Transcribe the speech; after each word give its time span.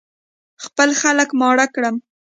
خپل 0.63 0.89
خلک 1.01 1.29
ماړه 1.39 1.65
کړم. 1.75 1.95